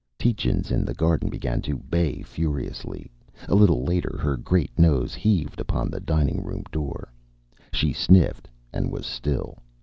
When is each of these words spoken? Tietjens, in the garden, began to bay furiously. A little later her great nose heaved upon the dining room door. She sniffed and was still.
Tietjens, 0.17 0.71
in 0.71 0.83
the 0.83 0.95
garden, 0.95 1.29
began 1.29 1.61
to 1.61 1.77
bay 1.77 2.23
furiously. 2.23 3.11
A 3.47 3.53
little 3.53 3.83
later 3.83 4.17
her 4.19 4.35
great 4.35 4.71
nose 4.79 5.13
heaved 5.13 5.59
upon 5.59 5.91
the 5.91 5.99
dining 5.99 6.41
room 6.43 6.63
door. 6.71 7.13
She 7.71 7.93
sniffed 7.93 8.49
and 8.73 8.91
was 8.91 9.05
still. 9.05 9.59